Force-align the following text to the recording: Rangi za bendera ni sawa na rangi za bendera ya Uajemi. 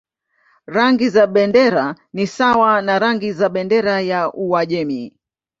Rangi 0.67 1.09
za 1.09 1.27
bendera 1.27 1.95
ni 2.13 2.27
sawa 2.27 2.81
na 2.81 2.99
rangi 2.99 3.31
za 3.31 3.49
bendera 3.49 4.01
ya 4.01 4.33
Uajemi. 4.33 5.17